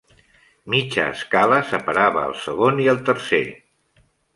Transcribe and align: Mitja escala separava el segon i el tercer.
Mitja 0.75 1.05
escala 1.17 1.61
separava 1.75 2.27
el 2.33 2.37
segon 2.49 2.85
i 2.87 2.93
el 2.97 3.03
tercer. 3.13 3.47